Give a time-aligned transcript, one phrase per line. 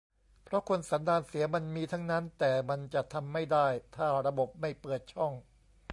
[0.43, 5.33] เพราะคนสันดานเสียมันมีทั้งนั้น แต่มันจะทำไม่ได้ถ้าระบบไม่เปิดช่อง